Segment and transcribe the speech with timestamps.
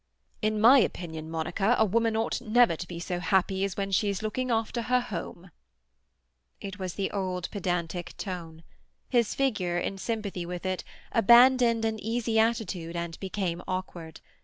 [0.41, 4.09] "In my opinion, Monica, a woman ought never to be so happy as when she
[4.09, 5.51] is looking after her home."
[6.59, 8.63] It was the old pedantic tone.
[9.09, 14.21] His figure, in sympathy with it, abandoned an easy attitude and became awkward.